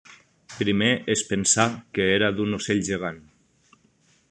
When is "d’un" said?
2.39-2.59